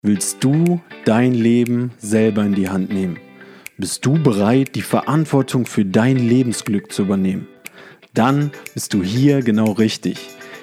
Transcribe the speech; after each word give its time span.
Willst 0.00 0.44
du 0.44 0.80
dein 1.06 1.34
Leben 1.34 1.90
selber 1.98 2.44
in 2.44 2.54
die 2.54 2.68
Hand 2.68 2.92
nehmen? 2.92 3.18
Bist 3.78 4.06
du 4.06 4.12
bereit, 4.22 4.76
die 4.76 4.82
Verantwortung 4.82 5.66
für 5.66 5.84
dein 5.84 6.16
Lebensglück 6.18 6.92
zu 6.92 7.02
übernehmen? 7.02 7.48
Dann 8.14 8.52
bist 8.74 8.94
du 8.94 9.02
hier 9.02 9.42
genau 9.42 9.72
richtig. 9.72 10.20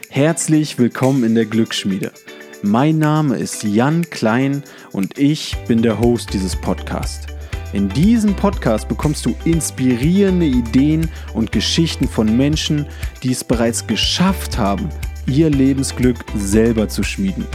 Herzlich 0.08 0.80
willkommen 0.80 1.26
in 1.26 1.36
der 1.36 1.48
Glücksschmiede. 1.48 2.14
Mein 2.62 2.98
Name 2.98 3.36
ist 3.36 3.66
Jan 3.66 4.10
Klein 4.10 4.64
und 4.94 5.18
ich 5.18 5.58
bin 5.68 5.82
der 5.82 6.00
Host 6.00 6.34
dieses 6.34 6.56
Podcasts. 6.56 7.28
In 7.74 7.90
diesem 7.90 8.38
Podcast 8.38 8.88
bekommst 8.88 9.26
du 9.26 9.36
inspirierende 9.44 10.46
Ideen 10.46 11.10
und 11.34 11.52
Geschichten 11.52 12.08
von 12.08 12.38
Menschen, 12.38 12.86
die 13.22 13.34
es 13.34 13.44
bereits 13.44 13.86
geschafft 13.86 14.58
haben, 14.58 14.88
ihr 15.28 15.50
Lebensglück 15.50 16.24
selber 16.38 16.88
zu 16.88 17.04
schmieden. 17.04 17.46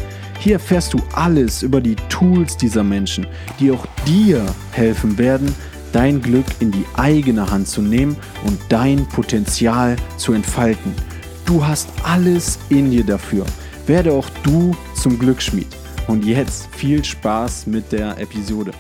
Hier 0.41 0.55
erfährst 0.55 0.95
du 0.95 0.99
alles 1.13 1.63
über 1.63 1.83
die 1.83 1.97
Tools 2.09 2.57
dieser 2.57 2.83
Menschen, 2.83 3.27
die 3.61 3.71
auch 3.71 3.87
dir 4.07 4.47
helfen 4.73 5.19
werden, 5.19 5.55
dein 5.93 6.23
Glück 6.23 6.47
in 6.61 6.71
die 6.71 6.87
eigene 6.97 7.51
Hand 7.51 7.69
zu 7.69 7.83
nehmen 7.83 8.17
und 8.47 8.59
dein 8.71 9.07
Potenzial 9.07 9.97
zu 10.17 10.33
entfalten. 10.33 10.95
Du 11.45 11.67
hast 11.67 11.91
alles 12.05 12.59
in 12.71 12.91
dir 12.91 13.05
dafür. 13.05 13.45
Werde 13.87 14.13
auch 14.15 14.31
du 14.43 14.75
zum 14.95 15.19
Glücksschmied. 15.19 15.69
Und 16.07 16.25
jetzt 16.25 16.75
viel 16.75 17.05
Spaß 17.05 17.67
mit 17.67 17.93
der 17.93 18.17
Episode. 18.19 18.71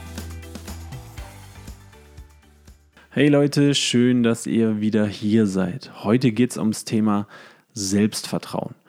Hey 3.10 3.28
Leute, 3.28 3.74
schön, 3.74 4.22
dass 4.22 4.46
ihr 4.46 4.80
wieder 4.80 5.06
hier 5.06 5.46
seid. 5.46 5.90
Heute 6.04 6.32
geht 6.32 6.52
es 6.52 6.56
ums 6.56 6.86
Thema 6.86 7.28
Selbstvertrauen. 7.74 8.79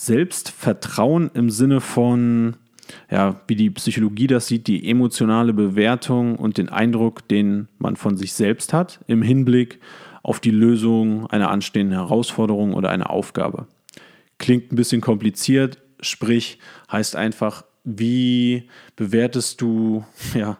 Selbstvertrauen 0.00 1.30
im 1.34 1.50
Sinne 1.50 1.82
von, 1.82 2.56
ja, 3.10 3.38
wie 3.48 3.54
die 3.54 3.68
Psychologie 3.68 4.28
das 4.28 4.46
sieht, 4.46 4.66
die 4.66 4.88
emotionale 4.88 5.52
Bewertung 5.52 6.36
und 6.36 6.56
den 6.56 6.70
Eindruck, 6.70 7.28
den 7.28 7.68
man 7.78 7.96
von 7.96 8.16
sich 8.16 8.32
selbst 8.32 8.72
hat, 8.72 9.00
im 9.08 9.20
Hinblick 9.20 9.78
auf 10.22 10.40
die 10.40 10.52
Lösung 10.52 11.26
einer 11.26 11.50
anstehenden 11.50 11.98
Herausforderung 11.98 12.72
oder 12.72 12.88
einer 12.88 13.10
Aufgabe. 13.10 13.66
Klingt 14.38 14.72
ein 14.72 14.76
bisschen 14.76 15.02
kompliziert, 15.02 15.82
sprich 16.00 16.58
heißt 16.90 17.14
einfach, 17.14 17.66
wie 17.84 18.70
bewertest 18.96 19.60
du 19.60 20.06
ja, 20.34 20.56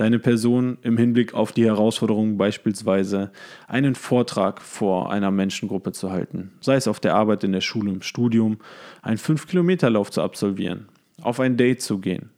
deine 0.00 0.18
Person 0.18 0.78
im 0.80 0.96
Hinblick 0.96 1.34
auf 1.34 1.52
die 1.52 1.66
Herausforderung 1.66 2.38
beispielsweise 2.38 3.30
einen 3.68 3.94
Vortrag 3.94 4.62
vor 4.62 5.12
einer 5.12 5.30
Menschengruppe 5.30 5.92
zu 5.92 6.10
halten, 6.10 6.52
sei 6.62 6.76
es 6.76 6.88
auf 6.88 7.00
der 7.00 7.14
Arbeit, 7.14 7.44
in 7.44 7.52
der 7.52 7.60
Schule, 7.60 7.90
im 7.90 8.00
Studium, 8.00 8.56
einen 9.02 9.18
5-Kilometer-Lauf 9.18 10.10
zu 10.10 10.22
absolvieren, 10.22 10.88
auf 11.20 11.38
ein 11.38 11.58
Date 11.58 11.82
zu 11.82 11.98
gehen, 11.98 12.30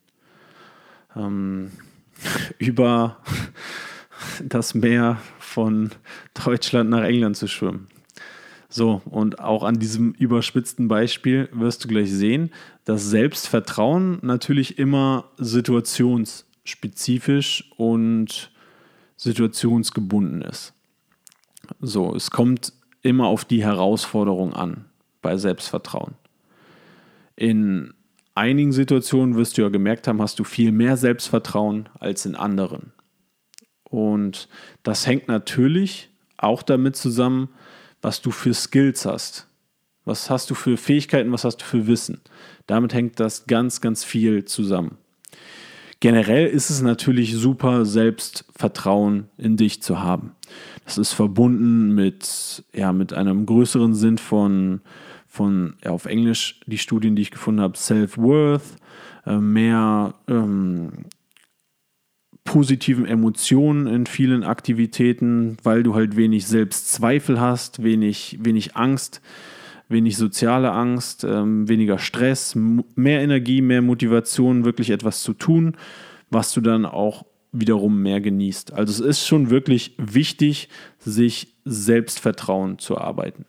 ähm, 1.15 1.71
über 2.59 3.19
das 4.45 4.75
Meer 4.75 5.19
von 5.39 5.91
Deutschland 6.45 6.91
nach 6.91 7.05
England 7.05 7.37
zu 7.37 7.47
schwimmen. 7.47 7.87
So, 8.69 9.03
und 9.05 9.39
auch 9.39 9.63
an 9.63 9.79
diesem 9.79 10.15
überspitzten 10.15 10.89
Beispiel 10.89 11.49
wirst 11.53 11.85
du 11.85 11.89
gleich 11.89 12.11
sehen, 12.11 12.51
dass 12.85 13.09
Selbstvertrauen 13.09 14.19
natürlich 14.23 14.81
immer 14.81 15.31
situations- 15.39 16.45
spezifisch 16.65 17.71
und 17.77 18.51
situationsgebunden 19.17 20.43
ist. 20.43 20.75
So, 21.81 22.15
es 22.15 22.31
kommt 22.31 22.73
immer 23.03 23.27
auf 23.27 23.45
die 23.45 23.65
Herausforderung 23.65 24.53
an 24.53 24.87
bei 25.21 25.37
Selbstvertrauen. 25.37 26.15
In 27.37 27.95
einigen 28.35 28.73
Situationen 28.73 29.37
wirst 29.37 29.59
du 29.59 29.63
ja 29.63 29.69
gemerkt 29.69 30.09
haben, 30.09 30.21
hast 30.21 30.39
du 30.39 30.45
viel 30.45 30.73
mehr 30.73 30.97
Selbstvertrauen 30.97 31.89
als 31.99 32.27
in 32.27 32.35
anderen. 32.35 32.93
Und 33.85 34.49
das 34.83 35.07
hängt 35.07 35.29
natürlich 35.29 36.11
auch 36.37 36.63
damit 36.63 36.97
zusammen, 36.97 37.49
was 38.01 38.21
du 38.21 38.31
für 38.31 38.55
Skills 38.55 39.07
hast. 39.07 39.47
Was 40.05 40.31
hast 40.31 40.51
du 40.51 40.55
für 40.55 40.77
Fähigkeiten, 40.77 41.31
was 41.31 41.45
hast 41.45 41.59
du 41.59 41.65
für 41.65 41.87
Wissen? 41.87 42.21
Damit 42.67 42.93
hängt 42.93 43.21
das 43.21 43.47
ganz, 43.47 43.81
ganz 43.81 44.03
viel 44.03 44.45
zusammen. 44.45 44.99
Generell 46.03 46.49
ist 46.49 46.69
es 46.69 46.83
natürlich 46.83 47.33
super, 47.33 47.85
Selbstvertrauen 47.87 49.29
in 49.39 49.57
dich 49.57 49.83
zu 49.83 50.01
haben. 50.01 50.33
Das 50.85 50.99
ist 50.99 51.13
verbunden 51.13 51.95
mit, 51.95 52.65
ja, 52.75 52.93
mit 52.93 53.13
einem 53.13 53.47
größeren 53.47 53.95
Sinn 53.95 54.19
von, 54.19 54.81
von 55.29 55.75
ja, 55.85 55.93
auf 55.93 56.07
Englisch 56.07 56.59
die 56.67 56.79
Studien, 56.79 57.15
die 57.15 57.23
ich 57.23 57.31
gefunden 57.31 57.61
habe, 57.61 57.79
Self-Worth, 57.79 58.65
äh, 59.27 59.37
mehr 59.37 60.15
ähm, 60.27 60.91
positiven 62.43 63.07
Emotionen 63.07 63.87
in 63.87 64.07
vielen 64.07 64.43
Aktivitäten, 64.43 65.57
weil 65.63 65.85
du 65.85 65.95
halt 65.95 66.17
wenig 66.17 66.49
Selbstzweifel 66.49 67.41
hast, 67.41 67.85
wenig, 67.85 68.39
wenig 68.41 68.75
Angst 68.75 69.23
wenig 69.93 70.17
soziale 70.17 70.73
Angst, 70.73 71.25
ähm, 71.25 71.69
weniger 71.69 71.99
Stress, 71.99 72.55
mehr 72.55 73.21
Energie, 73.21 73.63
mehr 73.63 73.83
Motivation, 73.83 74.65
wirklich 74.65 74.91
etwas 74.91 75.23
zu 75.23 75.35
tun, 75.35 75.77
was 76.31 76.53
du 76.53 76.61
dann 76.61 76.87
auch 76.87 77.25
wiederum 77.53 78.03
mehr 78.03 78.21
genießt. 78.21 78.73
Also 78.73 78.93
es 78.93 79.19
ist 79.19 79.27
schon 79.27 79.51
wirklich 79.51 79.95
wichtig, 79.99 80.69
sich 80.99 81.55
Selbstvertrauen 81.65 82.79
zu 82.79 82.95
erarbeiten. 82.95 83.45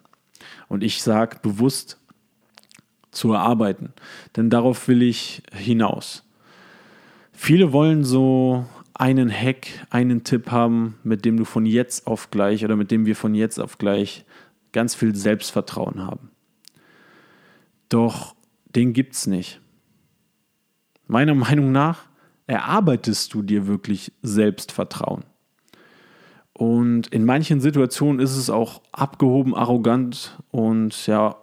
Und 0.67 0.83
ich 0.83 1.01
sage 1.01 1.37
bewusst 1.41 1.99
zu 3.11 3.31
erarbeiten, 3.31 3.93
denn 4.35 4.49
darauf 4.49 4.87
will 4.87 5.01
ich 5.01 5.43
hinaus. 5.53 6.23
Viele 7.31 7.71
wollen 7.71 8.03
so 8.03 8.65
einen 8.93 9.31
Hack, 9.31 9.67
einen 9.89 10.23
Tipp 10.23 10.51
haben, 10.51 10.95
mit 11.03 11.25
dem 11.25 11.37
du 11.37 11.45
von 11.45 11.65
jetzt 11.65 12.07
auf 12.07 12.31
gleich 12.31 12.63
oder 12.63 12.75
mit 12.75 12.91
dem 12.91 13.05
wir 13.05 13.15
von 13.15 13.33
jetzt 13.33 13.59
auf 13.59 13.77
gleich 13.77 14.25
ganz 14.71 14.95
viel 14.95 15.15
Selbstvertrauen 15.15 16.05
haben. 16.05 16.32
Doch 17.93 18.35
den 18.75 18.91
gibt 18.93 19.13
es 19.13 19.27
nicht. 19.27 19.61
Meiner 21.05 21.35
Meinung 21.35 21.71
nach 21.71 22.07
erarbeitest 22.47 23.31
du 23.35 23.43
dir 23.43 23.67
wirklich 23.67 24.11
Selbstvertrauen. 24.23 25.25
Und 26.53 27.05
in 27.09 27.23
manchen 27.23 27.61
Situationen 27.61 28.19
ist 28.19 28.35
es 28.35 28.49
auch 28.49 28.81
abgehoben, 28.91 29.53
arrogant 29.53 30.39
und 30.49 31.05
ja, 31.05 31.35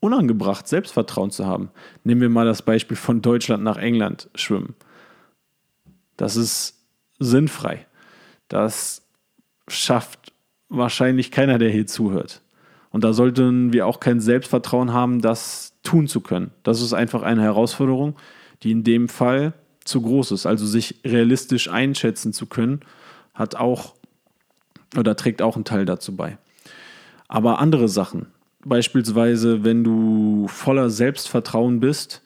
unangebracht, 0.00 0.66
Selbstvertrauen 0.66 1.30
zu 1.30 1.46
haben. 1.46 1.70
Nehmen 2.02 2.20
wir 2.20 2.30
mal 2.30 2.46
das 2.46 2.62
Beispiel 2.62 2.96
von 2.96 3.22
Deutschland 3.22 3.62
nach 3.62 3.76
England 3.76 4.28
schwimmen. 4.34 4.74
Das 6.16 6.34
ist 6.34 6.84
sinnfrei. 7.20 7.86
Das 8.48 9.06
schafft 9.68 10.32
wahrscheinlich 10.68 11.30
keiner, 11.30 11.58
der 11.58 11.70
hier 11.70 11.86
zuhört. 11.86 12.42
Und 12.90 13.04
da 13.04 13.12
sollten 13.12 13.72
wir 13.72 13.86
auch 13.86 14.00
kein 14.00 14.20
Selbstvertrauen 14.20 14.92
haben, 14.92 15.20
das 15.20 15.75
tun 15.86 16.08
zu 16.08 16.20
können. 16.20 16.50
Das 16.62 16.82
ist 16.82 16.92
einfach 16.92 17.22
eine 17.22 17.42
Herausforderung, 17.42 18.16
die 18.62 18.72
in 18.72 18.84
dem 18.84 19.08
Fall 19.08 19.54
zu 19.84 20.02
groß 20.02 20.32
ist. 20.32 20.46
Also 20.46 20.66
sich 20.66 21.00
realistisch 21.04 21.70
einschätzen 21.70 22.32
zu 22.32 22.46
können, 22.46 22.80
hat 23.32 23.54
auch 23.54 23.94
oder 24.96 25.16
trägt 25.16 25.42
auch 25.42 25.54
einen 25.54 25.64
Teil 25.64 25.84
dazu 25.84 26.16
bei. 26.16 26.38
Aber 27.28 27.60
andere 27.60 27.88
Sachen, 27.88 28.26
beispielsweise 28.64 29.64
wenn 29.64 29.84
du 29.84 30.48
voller 30.48 30.90
Selbstvertrauen 30.90 31.80
bist 31.80 32.22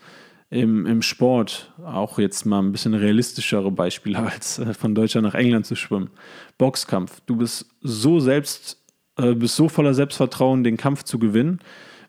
im, 0.51 0.87
im 0.87 1.03
Sport, 1.03 1.73
auch 1.85 2.19
jetzt 2.19 2.45
mal 2.45 2.61
ein 2.61 2.73
bisschen 2.73 2.95
realistischere 2.95 3.71
Beispiele 3.71 4.19
als 4.33 4.59
äh, 4.59 4.75
von 4.75 4.95
Deutschland 4.95 5.27
nach 5.27 5.35
England 5.35 5.67
zu 5.67 5.77
schwimmen. 5.77 6.11
Boxkampf, 6.59 7.21
du 7.27 7.37
bist 7.37 7.67
so 7.83 8.21
selbst, 8.21 8.79
äh, 9.17 9.35
bist 9.35 9.57
so 9.57 9.69
voller 9.69 9.95
Selbstvertrauen, 9.95 10.65
den 10.65 10.77
Kampf 10.77 11.05
zu 11.05 11.19
gewinnen, 11.19 11.61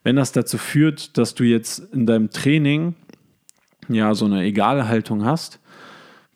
wenn 0.03 0.15
das 0.15 0.31
dazu 0.31 0.57
führt, 0.57 1.17
dass 1.17 1.35
du 1.35 1.43
jetzt 1.43 1.79
in 1.93 2.05
deinem 2.05 2.29
Training 2.29 2.95
ja 3.87 4.13
so 4.15 4.25
eine 4.25 4.43
egale 4.43 4.87
Haltung 4.87 5.25
hast, 5.25 5.59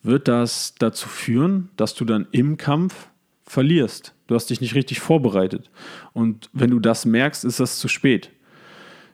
wird 0.04 0.28
das 0.28 0.75
dazu 0.78 1.10
führen, 1.10 1.69
dass 1.78 1.95
du 1.95 2.06
dann 2.06 2.28
im 2.31 2.57
Kampf 2.57 3.07
verlierst. 3.44 4.13
Du 4.28 4.36
hast 4.36 4.50
dich 4.50 4.62
nicht 4.62 4.75
richtig 4.75 5.00
vorbereitet. 5.00 5.69
Und 6.13 6.50
wenn 6.54 6.72
du 6.72 6.80
das 6.80 7.06
merkst, 7.06 7.45
ist 7.45 7.60
das 7.60 7.80
zu 7.80 7.88
spät. 7.88 8.31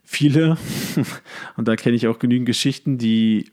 Viele, 0.03 0.57
und 1.55 1.67
da 1.67 1.75
kenne 1.75 1.95
ich 1.95 2.07
auch 2.07 2.19
genügend 2.19 2.45
Geschichten, 2.45 2.97
die 2.97 3.51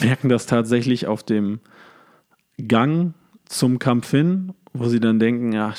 merken 0.00 0.28
das 0.28 0.46
tatsächlich 0.46 1.06
auf 1.06 1.22
dem 1.22 1.60
Gang 2.56 3.14
zum 3.44 3.78
Kampf 3.78 4.10
hin, 4.10 4.54
wo 4.72 4.88
sie 4.88 5.00
dann 5.00 5.18
denken, 5.18 5.52
ja, 5.52 5.74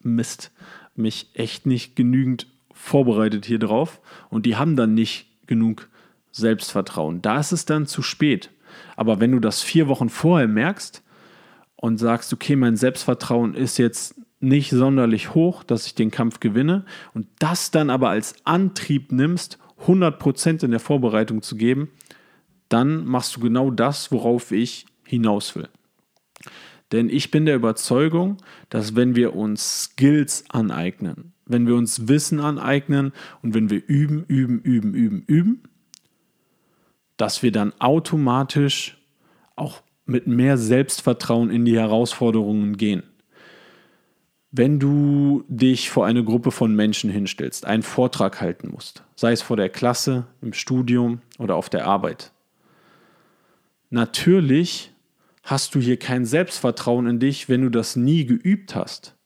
Mist, 0.00 0.52
mich 0.94 1.30
echt 1.34 1.66
nicht 1.66 1.96
genügend 1.96 2.46
vorbereitet 2.84 3.46
hier 3.46 3.58
drauf 3.58 3.98
und 4.28 4.44
die 4.44 4.56
haben 4.56 4.76
dann 4.76 4.92
nicht 4.92 5.26
genug 5.46 5.88
Selbstvertrauen. 6.32 7.22
Da 7.22 7.40
ist 7.40 7.52
es 7.52 7.64
dann 7.64 7.86
zu 7.86 8.02
spät. 8.02 8.50
Aber 8.94 9.20
wenn 9.20 9.32
du 9.32 9.40
das 9.40 9.62
vier 9.62 9.88
Wochen 9.88 10.10
vorher 10.10 10.48
merkst 10.48 11.02
und 11.76 11.96
sagst, 11.96 12.32
okay, 12.34 12.56
mein 12.56 12.76
Selbstvertrauen 12.76 13.54
ist 13.54 13.78
jetzt 13.78 14.20
nicht 14.38 14.70
sonderlich 14.70 15.34
hoch, 15.34 15.64
dass 15.64 15.86
ich 15.86 15.94
den 15.94 16.10
Kampf 16.10 16.40
gewinne 16.40 16.84
und 17.14 17.26
das 17.38 17.70
dann 17.70 17.88
aber 17.88 18.10
als 18.10 18.34
Antrieb 18.44 19.12
nimmst, 19.12 19.58
100% 19.86 20.62
in 20.62 20.70
der 20.70 20.80
Vorbereitung 20.80 21.40
zu 21.40 21.56
geben, 21.56 21.88
dann 22.68 23.06
machst 23.06 23.36
du 23.36 23.40
genau 23.40 23.70
das, 23.70 24.12
worauf 24.12 24.52
ich 24.52 24.84
hinaus 25.06 25.56
will. 25.56 25.68
Denn 26.92 27.08
ich 27.08 27.30
bin 27.30 27.46
der 27.46 27.56
Überzeugung, 27.56 28.36
dass 28.68 28.94
wenn 28.94 29.16
wir 29.16 29.34
uns 29.34 29.84
Skills 29.84 30.44
aneignen, 30.50 31.33
wenn 31.46 31.66
wir 31.66 31.74
uns 31.74 32.08
Wissen 32.08 32.40
aneignen 32.40 33.12
und 33.42 33.54
wenn 33.54 33.70
wir 33.70 33.82
üben, 33.86 34.24
üben, 34.26 34.60
üben, 34.60 34.94
üben, 34.94 35.24
üben, 35.26 35.62
dass 37.16 37.42
wir 37.42 37.52
dann 37.52 37.72
automatisch 37.78 38.98
auch 39.56 39.82
mit 40.06 40.26
mehr 40.26 40.58
Selbstvertrauen 40.58 41.50
in 41.50 41.64
die 41.64 41.78
Herausforderungen 41.78 42.76
gehen. 42.76 43.02
Wenn 44.50 44.78
du 44.78 45.44
dich 45.48 45.90
vor 45.90 46.06
eine 46.06 46.22
Gruppe 46.22 46.50
von 46.50 46.76
Menschen 46.76 47.10
hinstellst, 47.10 47.64
einen 47.64 47.82
Vortrag 47.82 48.40
halten 48.40 48.68
musst, 48.70 49.02
sei 49.16 49.32
es 49.32 49.42
vor 49.42 49.56
der 49.56 49.68
Klasse, 49.68 50.26
im 50.42 50.52
Studium 50.52 51.20
oder 51.38 51.56
auf 51.56 51.68
der 51.68 51.86
Arbeit, 51.86 52.32
natürlich 53.90 54.92
hast 55.42 55.74
du 55.74 55.80
hier 55.80 55.98
kein 55.98 56.24
Selbstvertrauen 56.24 57.06
in 57.06 57.18
dich, 57.18 57.48
wenn 57.48 57.62
du 57.62 57.68
das 57.68 57.96
nie 57.96 58.24
geübt 58.26 58.74
hast. 58.74 59.16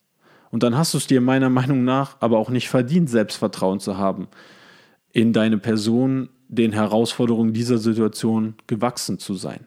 Und 0.50 0.62
dann 0.62 0.76
hast 0.76 0.94
du 0.94 0.98
es 0.98 1.06
dir 1.06 1.20
meiner 1.20 1.50
Meinung 1.50 1.84
nach 1.84 2.16
aber 2.20 2.38
auch 2.38 2.50
nicht 2.50 2.68
verdient, 2.68 3.10
Selbstvertrauen 3.10 3.80
zu 3.80 3.98
haben, 3.98 4.28
in 5.12 5.32
deine 5.32 5.58
Person, 5.58 6.28
den 6.48 6.72
Herausforderungen 6.72 7.52
dieser 7.52 7.78
Situation 7.78 8.54
gewachsen 8.66 9.18
zu 9.18 9.34
sein. 9.34 9.66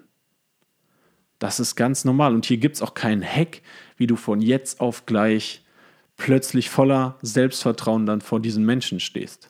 Das 1.40 1.60
ist 1.60 1.76
ganz 1.76 2.06
normal. 2.06 2.34
Und 2.34 2.46
hier 2.46 2.58
gibt 2.58 2.76
es 2.76 2.82
auch 2.82 2.94
keinen 2.94 3.24
Hack, 3.24 3.62
wie 3.98 4.08
du 4.08 4.16
von 4.16 4.42
jetzt 4.42 4.80
auf 4.80 5.06
gleich 5.06 5.64
plötzlich 6.18 6.70
voller 6.70 7.18
Selbstvertrauen 7.22 8.06
dann 8.06 8.22
vor 8.22 8.40
diesen 8.40 8.66
Menschen 8.66 9.00
stehst. 9.00 9.50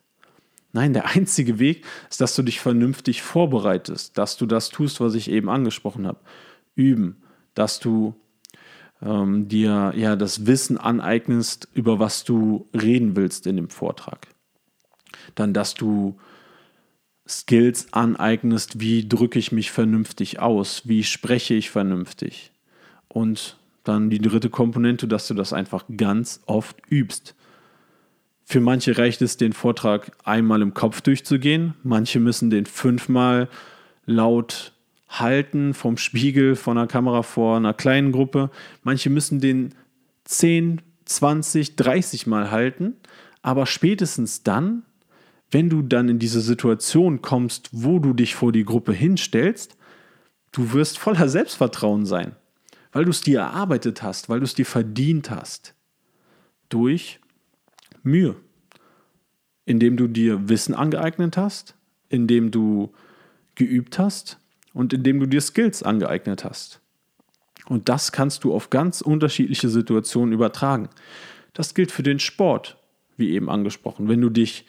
Nein, 0.74 0.94
der 0.94 1.08
einzige 1.08 1.60
Weg 1.60 1.86
ist, 2.10 2.22
dass 2.22 2.36
du 2.36 2.44
dich 2.44 2.62
vernünftig 2.62 3.22
vorbereitest, 3.22 4.18
dass 4.18 4.38
du 4.38 4.46
das 4.46 4.70
tust, 4.70 5.02
was 5.02 5.16
ich 5.16 5.30
eben 5.30 5.50
angesprochen 5.50 6.08
habe 6.08 6.20
üben, 6.76 7.22
dass 7.54 7.80
du 7.80 8.16
ähm, 9.02 9.48
dir 9.48 9.94
ja 9.96 10.16
das 10.16 10.46
Wissen 10.46 10.78
aneignest, 10.78 11.68
über 11.74 12.00
was 12.00 12.24
du 12.24 12.68
reden 12.74 13.16
willst 13.16 13.48
in 13.48 13.56
dem 13.56 13.70
Vortrag. 13.70 14.28
Dann, 15.36 15.54
dass 15.54 15.74
du 15.74 16.18
Skills 17.28 17.94
aneignest, 17.94 18.80
wie 18.80 19.08
drücke 19.08 19.40
ich 19.40 19.52
mich 19.52 19.72
vernünftig 19.72 20.40
aus, 20.40 20.88
wie 20.88 21.04
spreche 21.04 21.54
ich 21.54 21.70
vernünftig. 21.70 22.52
Und 23.08 23.58
dann 23.84 24.10
die 24.10 24.20
dritte 24.20 24.50
Komponente, 24.50 25.08
dass 25.08 25.28
du 25.28 25.34
das 25.34 25.54
einfach 25.54 25.86
ganz 25.96 26.42
oft 26.46 26.78
übst. 26.90 27.36
Für 28.44 28.60
manche 28.60 28.98
reicht 28.98 29.22
es, 29.22 29.38
den 29.38 29.54
Vortrag 29.54 30.12
einmal 30.24 30.62
im 30.62 30.74
Kopf 30.74 31.02
durchzugehen, 31.02 31.74
manche 31.84 32.20
müssen 32.20 32.50
den 32.50 32.66
fünfmal 32.66 33.48
laut 34.06 34.74
halten 35.12 35.74
vom 35.74 35.98
Spiegel, 35.98 36.56
von 36.56 36.78
einer 36.78 36.88
Kamera 36.88 37.22
vor 37.22 37.58
einer 37.58 37.74
kleinen 37.74 38.12
Gruppe. 38.12 38.50
Manche 38.84 39.10
müssen 39.10 39.42
den 39.42 39.76
10, 40.24 40.82
20, 41.06 41.76
30 41.76 42.28
Mal 42.28 42.50
halten, 42.50 42.96
aber 43.42 43.66
spätestens 43.66 44.44
dann, 44.44 44.84
wenn 45.50 45.70
du 45.70 45.82
dann 45.82 46.08
in 46.08 46.20
diese 46.20 46.40
Situation 46.40 47.22
kommst, 47.22 47.70
wo 47.74 48.00
du 48.00 48.14
dich 48.14 48.36
vor 48.36 48.54
die 48.54 48.64
Gruppe 48.64 48.94
hinstellst, 48.94 49.76
du 50.54 50.72
wirst 50.72 50.98
voller 50.98 51.28
Selbstvertrauen 51.28 52.06
sein, 52.06 52.36
weil 52.94 53.04
du 53.04 53.12
es 53.12 53.22
dir 53.22 53.40
erarbeitet 53.40 54.02
hast, 54.02 54.30
weil 54.30 54.40
du 54.40 54.46
es 54.46 54.56
dir 54.56 54.66
verdient 54.66 55.30
hast. 55.30 55.76
Durch 56.70 57.20
Mühe. 58.02 58.38
Indem 59.66 59.98
du 59.98 60.08
dir 60.08 60.48
Wissen 60.48 60.74
angeeignet 60.74 61.36
hast, 61.36 61.76
indem 62.08 62.50
du 62.50 62.94
geübt 63.56 64.00
hast 64.00 64.41
und 64.74 64.94
indem 64.94 65.20
du 65.20 65.26
dir 65.26 65.42
Skills 65.42 65.84
angeeignet 65.84 66.44
hast. 66.44 66.80
Und 67.68 67.90
das 67.90 68.12
kannst 68.12 68.44
du 68.44 68.54
auf 68.54 68.70
ganz 68.70 69.02
unterschiedliche 69.02 69.70
Situationen 69.70 70.34
übertragen. 70.34 70.90
Das 71.54 71.74
gilt 71.74 71.92
für 71.92 72.04
den 72.04 72.20
Sport, 72.20 72.78
wie 73.18 73.32
eben 73.32 73.50
angesprochen. 73.50 74.08
Wenn 74.08 74.22
du 74.22 74.30
dich, 74.30 74.66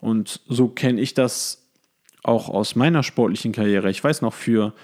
und 0.00 0.40
so 0.48 0.68
kenne 0.68 1.00
ich 1.00 1.14
das 1.14 1.68
auch 2.22 2.48
aus 2.48 2.76
meiner 2.76 3.02
sportlichen 3.02 3.52
Karriere, 3.52 3.90
ich 3.90 4.02
weiß 4.02 4.22
noch 4.22 4.34
für 4.34 4.74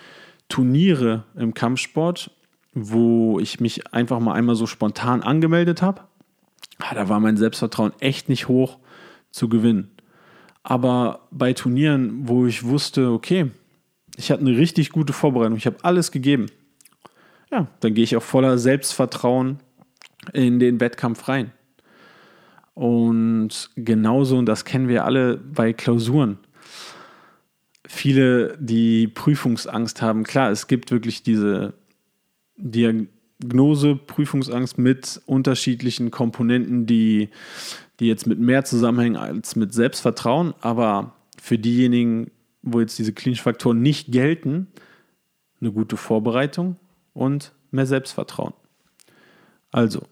Turniere 0.49 1.25
im 1.37 1.55
Kampfsport, 1.55 2.31
wo 2.73 3.39
ich 3.39 3.61
mich 3.61 3.93
einfach 3.93 4.21
mal 4.21 4.35
einmal 4.35 4.57
so 4.57 4.67
spontan 4.67 5.23
angemeldet 5.23 5.83
habe, 5.83 6.03
ah, 6.79 6.95
da 6.95 7.09
war 7.09 7.21
mein 7.21 7.37
Selbstvertrauen 7.37 7.93
echt 8.01 8.29
nicht 8.29 8.49
hoch 8.49 8.79
zu 9.31 9.49
gewinnen. 9.49 9.91
Aber 10.63 11.29
bei 11.31 11.53
Turnieren, 11.53 12.29
wo 12.29 12.47
ich 12.47 12.65
wusste, 12.65 13.11
okay, 13.11 13.51
ich 14.17 14.31
hatte 14.31 14.43
eine 14.43 14.57
richtig 14.57 14.91
gute 14.91 15.13
Vorbereitung. 15.13 15.57
Ich 15.57 15.67
habe 15.67 15.79
alles 15.83 16.11
gegeben. 16.11 16.47
Ja, 17.51 17.69
dann 17.81 17.95
gehe 17.95 18.05
ich 18.05 18.17
auch 18.17 18.23
voller 18.23 18.59
Selbstvertrauen 18.59 19.59
in 20.33 20.59
den 20.59 20.81
Wettkampf 20.81 21.29
rein. 21.29 21.53
Und 22.75 23.71
genauso, 23.77 24.37
und 24.37 24.47
das 24.47 24.65
kennen 24.65 24.89
wir 24.89 25.05
alle 25.05 25.37
bei 25.37 25.73
Klausuren. 25.73 26.39
Viele, 27.87 28.57
die 28.59 29.07
Prüfungsangst 29.07 30.03
haben, 30.03 30.25
klar, 30.25 30.51
es 30.51 30.67
gibt 30.67 30.91
wirklich 30.91 31.23
diese 31.23 31.75
Diagnose, 32.57 33.95
Prüfungsangst 33.95 34.79
mit 34.79 35.21
unterschiedlichen 35.27 36.11
Komponenten, 36.11 36.87
die, 36.87 37.29
die 38.01 38.09
jetzt 38.09 38.27
mit 38.27 38.41
mehr 38.41 38.65
zusammenhängen 38.65 39.17
als 39.17 39.55
mit 39.55 39.73
Selbstvertrauen. 39.73 40.55
Aber 40.61 41.15
für 41.41 41.59
diejenigen, 41.59 42.31
wo 42.65 42.81
jetzt 42.81 42.99
diese 42.99 43.13
klinischen 43.13 43.45
Faktoren 43.45 43.81
nicht 43.81 44.11
gelten, 44.11 44.69
eine 45.61 45.73
gute 45.73 45.97
Vorbereitung 45.97 46.77
und 47.13 47.53
mehr 47.71 47.87
Selbstvertrauen. 47.87 48.55
Also, 49.71 50.03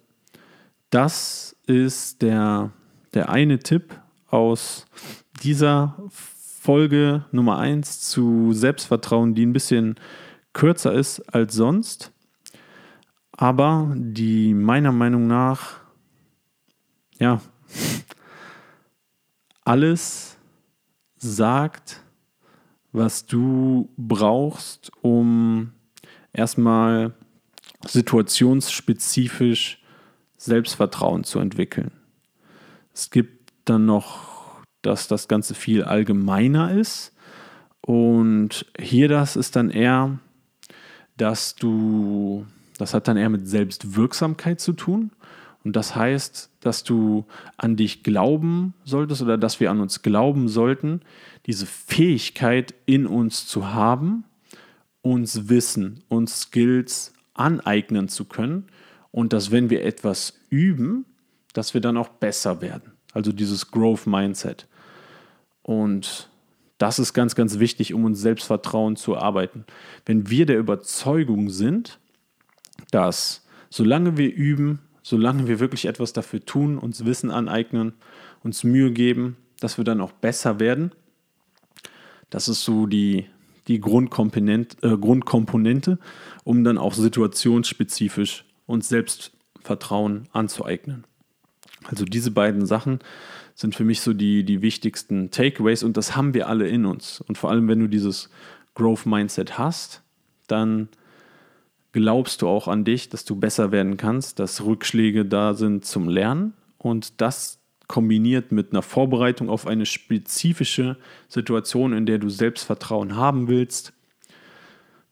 das 0.90 1.56
ist 1.66 2.22
der, 2.22 2.70
der 3.14 3.30
eine 3.30 3.58
Tipp 3.58 3.98
aus 4.28 4.86
dieser 5.42 5.96
Folge 6.10 7.24
Nummer 7.32 7.58
1 7.58 8.00
zu 8.02 8.52
Selbstvertrauen, 8.52 9.34
die 9.34 9.46
ein 9.46 9.52
bisschen 9.52 9.96
kürzer 10.52 10.92
ist 10.92 11.20
als 11.34 11.54
sonst, 11.54 12.12
aber 13.32 13.92
die 13.96 14.54
meiner 14.54 14.92
Meinung 14.92 15.26
nach 15.26 15.80
ja 17.18 17.40
alles 19.64 20.36
sagt, 21.16 22.01
was 22.92 23.26
du 23.26 23.88
brauchst, 23.96 24.92
um 25.00 25.72
erstmal 26.32 27.14
situationsspezifisch 27.86 29.82
Selbstvertrauen 30.36 31.24
zu 31.24 31.38
entwickeln. 31.38 31.92
Es 32.94 33.10
gibt 33.10 33.52
dann 33.64 33.86
noch, 33.86 34.60
dass 34.82 35.08
das 35.08 35.28
Ganze 35.28 35.54
viel 35.54 35.84
allgemeiner 35.84 36.72
ist. 36.72 37.12
Und 37.80 38.66
hier 38.78 39.08
das 39.08 39.36
ist 39.36 39.56
dann 39.56 39.70
eher, 39.70 40.18
dass 41.16 41.54
du, 41.54 42.46
das 42.78 42.94
hat 42.94 43.08
dann 43.08 43.16
eher 43.16 43.30
mit 43.30 43.48
Selbstwirksamkeit 43.48 44.60
zu 44.60 44.72
tun. 44.72 45.10
Und 45.64 45.76
das 45.76 45.94
heißt, 45.94 46.50
dass 46.60 46.82
du 46.82 47.24
an 47.56 47.76
dich 47.76 48.02
glauben 48.02 48.74
solltest 48.84 49.22
oder 49.22 49.38
dass 49.38 49.60
wir 49.60 49.70
an 49.70 49.80
uns 49.80 50.02
glauben 50.02 50.48
sollten, 50.48 51.02
diese 51.46 51.66
Fähigkeit 51.66 52.74
in 52.86 53.06
uns 53.06 53.46
zu 53.46 53.72
haben, 53.72 54.24
uns 55.02 55.48
Wissen, 55.48 56.02
uns 56.08 56.42
Skills 56.42 57.12
aneignen 57.34 58.08
zu 58.08 58.24
können 58.24 58.66
und 59.10 59.32
dass 59.32 59.50
wenn 59.50 59.70
wir 59.70 59.84
etwas 59.84 60.34
üben, 60.50 61.04
dass 61.52 61.74
wir 61.74 61.80
dann 61.80 61.96
auch 61.96 62.08
besser 62.08 62.60
werden. 62.60 62.92
Also 63.12 63.32
dieses 63.32 63.70
Growth 63.70 64.06
Mindset. 64.06 64.66
Und 65.62 66.30
das 66.78 66.98
ist 66.98 67.12
ganz, 67.12 67.34
ganz 67.34 67.58
wichtig, 67.58 67.94
um 67.94 68.04
uns 68.04 68.20
Selbstvertrauen 68.20 68.96
zu 68.96 69.14
erarbeiten. 69.14 69.64
Wenn 70.06 70.30
wir 70.30 70.46
der 70.46 70.58
Überzeugung 70.58 71.50
sind, 71.50 72.00
dass 72.90 73.46
solange 73.70 74.16
wir 74.16 74.34
üben, 74.34 74.80
solange 75.02 75.48
wir 75.48 75.60
wirklich 75.60 75.86
etwas 75.86 76.12
dafür 76.12 76.44
tun, 76.44 76.78
uns 76.78 77.04
Wissen 77.04 77.30
aneignen, 77.30 77.94
uns 78.42 78.64
Mühe 78.64 78.92
geben, 78.92 79.36
dass 79.60 79.78
wir 79.78 79.84
dann 79.84 80.00
auch 80.00 80.12
besser 80.12 80.60
werden, 80.60 80.92
das 82.30 82.48
ist 82.48 82.64
so 82.64 82.86
die, 82.86 83.26
die 83.68 83.80
Grundkomponente, 83.80 84.76
äh, 84.86 84.96
Grundkomponente, 84.96 85.98
um 86.44 86.64
dann 86.64 86.78
auch 86.78 86.94
situationsspezifisch 86.94 88.44
uns 88.66 88.88
Selbstvertrauen 88.88 90.28
anzueignen. 90.32 91.04
Also 91.84 92.04
diese 92.04 92.30
beiden 92.30 92.64
Sachen 92.64 93.00
sind 93.54 93.74
für 93.74 93.84
mich 93.84 94.00
so 94.00 94.14
die, 94.14 94.44
die 94.44 94.62
wichtigsten 94.62 95.30
Takeaways 95.30 95.82
und 95.82 95.96
das 95.96 96.16
haben 96.16 96.32
wir 96.32 96.48
alle 96.48 96.68
in 96.68 96.86
uns. 96.86 97.20
Und 97.20 97.36
vor 97.36 97.50
allem, 97.50 97.68
wenn 97.68 97.80
du 97.80 97.86
dieses 97.86 98.30
Growth 98.74 99.04
Mindset 99.04 99.58
hast, 99.58 100.02
dann 100.46 100.88
glaubst 101.92 102.42
du 102.42 102.48
auch 102.48 102.68
an 102.68 102.84
dich, 102.84 103.08
dass 103.08 103.24
du 103.24 103.36
besser 103.36 103.70
werden 103.70 103.96
kannst, 103.96 104.38
dass 104.38 104.64
Rückschläge 104.64 105.24
da 105.24 105.54
sind 105.54 105.84
zum 105.84 106.08
Lernen 106.08 106.54
und 106.78 107.20
das 107.20 107.58
kombiniert 107.86 108.52
mit 108.52 108.72
einer 108.72 108.82
Vorbereitung 108.82 109.50
auf 109.50 109.66
eine 109.66 109.84
spezifische 109.84 110.96
Situation, 111.28 111.92
in 111.92 112.06
der 112.06 112.18
du 112.18 112.30
Selbstvertrauen 112.30 113.16
haben 113.16 113.48
willst. 113.48 113.92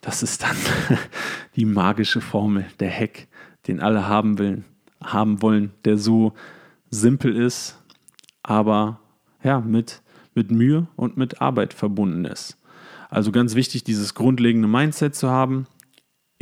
Das 0.00 0.22
ist 0.22 0.42
dann 0.42 0.56
die 1.56 1.66
magische 1.66 2.22
Formel, 2.22 2.64
der 2.80 2.90
Hack, 2.90 3.28
den 3.66 3.80
alle 3.80 4.08
haben, 4.08 4.38
will, 4.38 4.64
haben 5.02 5.42
wollen, 5.42 5.72
der 5.84 5.98
so 5.98 6.32
simpel 6.90 7.36
ist, 7.36 7.78
aber 8.42 9.00
ja, 9.42 9.60
mit, 9.60 10.00
mit 10.34 10.50
Mühe 10.50 10.86
und 10.96 11.16
mit 11.18 11.42
Arbeit 11.42 11.74
verbunden 11.74 12.24
ist. 12.24 12.56
Also 13.10 13.32
ganz 13.32 13.54
wichtig, 13.54 13.84
dieses 13.84 14.14
grundlegende 14.14 14.68
Mindset 14.68 15.14
zu 15.14 15.28
haben. 15.28 15.66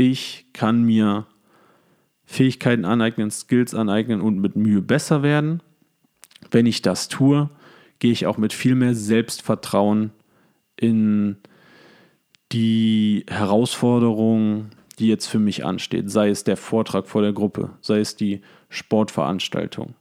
Ich 0.00 0.46
kann 0.52 0.84
mir 0.84 1.26
Fähigkeiten 2.24 2.84
aneignen, 2.84 3.32
Skills 3.32 3.74
aneignen 3.74 4.20
und 4.20 4.38
mit 4.38 4.54
Mühe 4.54 4.80
besser 4.80 5.24
werden. 5.24 5.60
Wenn 6.52 6.66
ich 6.66 6.82
das 6.82 7.08
tue, 7.08 7.50
gehe 7.98 8.12
ich 8.12 8.24
auch 8.24 8.38
mit 8.38 8.52
viel 8.52 8.76
mehr 8.76 8.94
Selbstvertrauen 8.94 10.12
in 10.76 11.38
die 12.52 13.26
Herausforderung, 13.28 14.70
die 15.00 15.08
jetzt 15.08 15.26
für 15.26 15.40
mich 15.40 15.64
ansteht. 15.64 16.08
Sei 16.10 16.28
es 16.28 16.44
der 16.44 16.56
Vortrag 16.56 17.08
vor 17.08 17.22
der 17.22 17.32
Gruppe, 17.32 17.70
sei 17.80 17.98
es 17.98 18.14
die 18.14 18.40
Sportveranstaltung, 18.68 19.94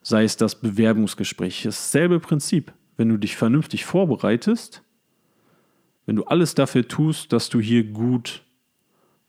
sei 0.00 0.24
es 0.24 0.38
das 0.38 0.54
Bewerbungsgespräch. 0.62 1.64
Dasselbe 1.64 2.20
Prinzip. 2.20 2.72
Wenn 2.96 3.10
du 3.10 3.18
dich 3.18 3.36
vernünftig 3.36 3.84
vorbereitest, 3.84 4.82
wenn 6.06 6.16
du 6.16 6.24
alles 6.24 6.54
dafür 6.54 6.88
tust, 6.88 7.34
dass 7.34 7.50
du 7.50 7.60
hier 7.60 7.84
gut 7.84 8.42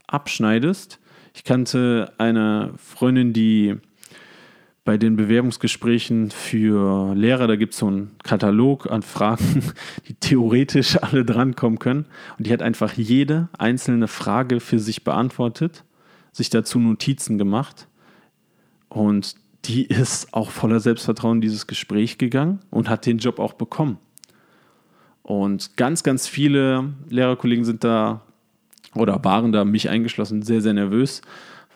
abschneidest, 0.08 1.00
ich 1.36 1.44
kannte 1.44 2.14
eine 2.18 2.74
Freundin, 2.78 3.34
die 3.34 3.76
bei 4.86 4.98
den 4.98 5.16
Bewerbungsgesprächen 5.16 6.30
für 6.30 7.16
Lehrer, 7.16 7.48
da 7.48 7.56
gibt 7.56 7.74
es 7.74 7.80
so 7.80 7.88
einen 7.88 8.12
Katalog 8.24 8.92
an 8.92 9.02
Fragen, 9.02 9.64
die 10.08 10.14
theoretisch 10.16 11.02
alle 11.02 11.24
drankommen 11.24 11.80
können. 11.80 12.06
Und 12.38 12.48
die 12.48 12.54
hat 12.54 12.62
einfach 12.62 12.94
jede 12.94 13.48
einzelne 13.58 14.08
Frage 14.08 14.60
für 14.60 14.80
sich 14.80 15.04
beantwortet, 15.04 15.86
sich 16.32 16.50
dazu 16.50 16.80
Notizen 16.80 17.38
gemacht. 17.38 17.88
Und 18.90 19.36
die 19.66 19.86
ist 19.86 20.34
auch 20.34 20.52
voller 20.52 20.82
Selbstvertrauen 20.82 21.38
in 21.38 21.42
dieses 21.42 21.66
Gespräch 21.66 22.18
gegangen 22.18 22.60
und 22.70 22.90
hat 22.90 23.06
den 23.06 23.18
Job 23.20 23.40
auch 23.40 23.54
bekommen. 23.54 23.98
Und 25.24 25.78
ganz, 25.78 26.04
ganz 26.04 26.28
viele 26.28 26.94
Lehrerkollegen 27.08 27.64
sind 27.64 27.86
da 27.86 28.22
oder 28.96 29.24
waren 29.24 29.52
da, 29.52 29.66
mich 29.66 29.90
eingeschlossen, 29.90 30.42
sehr, 30.42 30.62
sehr 30.62 30.74
nervös, 30.74 31.22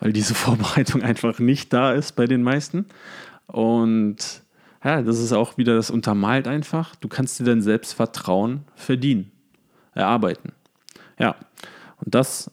weil 0.00 0.12
diese 0.12 0.34
Vorbereitung 0.36 1.02
einfach 1.02 1.38
nicht 1.38 1.72
da 1.72 1.92
ist 1.92 2.16
bei 2.16 2.26
den 2.26 2.42
meisten. 2.42 2.86
Und 3.46 4.42
ja, 4.84 5.02
das 5.02 5.18
ist 5.18 5.32
auch 5.32 5.58
wieder 5.58 5.74
das 5.74 5.90
untermalt 5.90 6.46
einfach. 6.46 6.94
Du 6.96 7.08
kannst 7.08 7.40
dir 7.40 7.44
dein 7.44 7.62
Selbstvertrauen 7.62 8.62
verdienen, 8.76 9.30
erarbeiten. 9.94 10.52
Ja, 11.18 11.34
und 12.04 12.14
das 12.14 12.50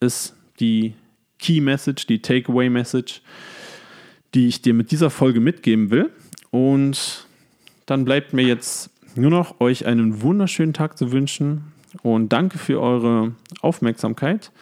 ist 0.00 0.34
die 0.58 0.94
Key 1.38 1.60
Message, 1.60 2.06
die 2.06 2.20
Takeaway 2.20 2.68
Message, 2.68 3.22
die 4.34 4.48
ich 4.48 4.60
dir 4.60 4.74
mit 4.74 4.90
dieser 4.90 5.10
Folge 5.10 5.40
mitgeben 5.40 5.90
will. 5.90 6.10
Und 6.50 7.26
dann 7.86 8.04
bleibt 8.04 8.32
mir 8.32 8.42
jetzt 8.42 8.90
nur 9.14 9.30
noch 9.30 9.60
euch 9.60 9.86
einen 9.86 10.20
wunderschönen 10.22 10.72
Tag 10.72 10.98
zu 10.98 11.12
wünschen. 11.12 11.72
Und 12.02 12.32
danke 12.32 12.58
für 12.58 12.80
eure 12.80 13.32
Aufmerksamkeit. 13.60 14.52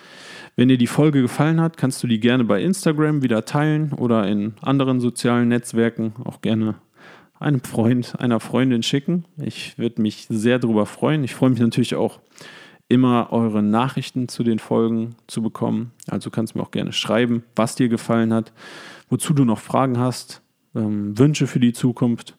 Wenn 0.55 0.69
dir 0.69 0.79
die 0.79 0.87
Folge 0.87 1.23
gefallen 1.23 1.61
hat, 1.61 1.77
kannst 1.77 2.03
du 2.03 2.07
die 2.07 2.21
gerne 2.21 2.45
bei 2.45 2.63
Instagram 2.63 3.23
wieder 3.23 3.45
teilen 3.45 3.93
oder 3.93 4.27
in 4.27 4.55
anderen 4.63 5.01
sozialen 5.01 5.49
Netzwerken 5.49 6.15
auch 6.25 6.41
gerne 6.41 6.77
einem 7.39 7.63
Freund, 7.63 8.19
einer 8.19 8.41
Freundin 8.41 8.83
schicken. 8.83 9.27
Ich 9.37 9.79
würde 9.79 10.01
mich 10.01 10.27
sehr 10.31 10.59
darüber 10.59 10.87
freuen. 10.87 11.25
Ich 11.25 11.35
freue 11.35 11.51
mich 11.51 11.61
natürlich 11.61 11.95
auch 11.95 12.21
immer 12.89 13.33
eure 13.33 13.63
Nachrichten 13.63 14.29
zu 14.29 14.45
den 14.45 14.59
Folgen 14.59 15.17
zu 15.27 15.43
bekommen. 15.43 15.93
Also 16.09 16.31
kannst 16.31 16.55
du 16.55 16.59
mir 16.59 16.65
auch 16.65 16.71
gerne 16.71 16.93
schreiben, 16.93 17.43
was 17.55 17.75
dir 17.75 17.89
gefallen 17.89 18.33
hat, 18.33 18.53
wozu 19.09 19.35
du 19.35 19.45
noch 19.45 19.59
Fragen 19.59 19.99
hast, 19.99 20.43
ähm, 20.75 21.19
Wünsche 21.19 21.47
für 21.47 21.61
die 21.61 21.73
Zukunft. 21.73 22.37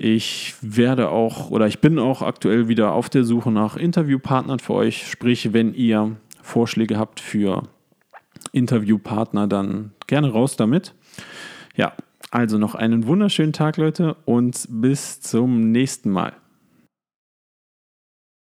Ich 0.00 0.54
werde 0.60 1.08
auch 1.08 1.50
oder 1.50 1.66
ich 1.66 1.80
bin 1.80 1.98
auch 1.98 2.22
aktuell 2.22 2.68
wieder 2.68 2.92
auf 2.92 3.08
der 3.08 3.24
Suche 3.24 3.50
nach 3.50 3.76
Interviewpartnern 3.76 4.60
für 4.60 4.74
euch. 4.74 5.10
Sprich, 5.10 5.52
wenn 5.52 5.74
ihr 5.74 6.16
Vorschläge 6.40 6.96
habt 6.96 7.18
für 7.18 7.64
Interviewpartner, 8.52 9.48
dann 9.48 9.90
gerne 10.06 10.30
raus 10.30 10.54
damit. 10.54 10.94
Ja, 11.74 11.94
also 12.30 12.58
noch 12.58 12.76
einen 12.76 13.08
wunderschönen 13.08 13.52
Tag, 13.52 13.76
Leute, 13.76 14.14
und 14.24 14.68
bis 14.70 15.20
zum 15.20 15.72
nächsten 15.72 16.10
Mal. 16.10 16.32